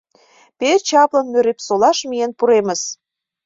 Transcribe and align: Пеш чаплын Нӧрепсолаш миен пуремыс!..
Пеш 0.59 0.79
чаплын 0.89 1.27
Нӧрепсолаш 1.31 1.97
миен 2.09 2.31
пуремыс!.. 2.37 2.81